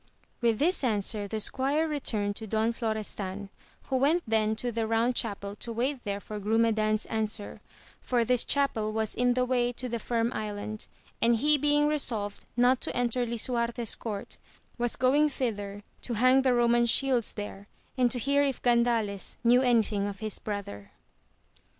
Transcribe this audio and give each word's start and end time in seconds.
With 0.41 0.57
this 0.57 0.83
answer 0.83 1.27
the 1.27 1.39
squire 1.39 1.87
returned 1.87 2.35
to 2.37 2.47
Don 2.47 2.73
Flo 2.73 2.95
restan, 2.95 3.49
who 3.83 3.97
went 3.97 4.23
then 4.27 4.55
to 4.55 4.71
the 4.71 4.81
Eound 4.87 5.13
Chapel 5.13 5.55
to 5.57 5.71
wait 5.71 6.01
there 6.05 6.19
for 6.19 6.39
Grumedan's 6.39 7.05
answer, 7.05 7.61
for 7.99 8.25
this 8.25 8.43
chapel 8.43 8.91
was 8.93 9.13
in 9.13 9.35
the 9.35 9.45
way 9.45 9.71
to 9.73 9.87
the 9.87 9.99
Firm 9.99 10.33
Island, 10.33 10.87
and 11.21 11.35
he 11.35 11.55
being 11.55 11.87
resolved 11.87 12.45
not 12.57 12.81
to 12.81 12.97
enter 12.97 13.27
Lisuarte's 13.27 13.93
court, 13.93 14.39
was 14.79 14.95
going 14.95 15.29
thither 15.29 15.83
to 16.01 16.15
hang 16.15 16.41
the 16.41 16.55
Roman 16.55 16.87
shields 16.87 17.35
there, 17.35 17.67
and 17.95 18.09
to 18.09 18.17
hear 18.17 18.43
if 18.43 18.59
Gandales 18.59 19.37
knew 19.43 19.61
anything 19.61 20.07
of 20.07 20.17
his 20.19 20.39
brother. 20.39 20.93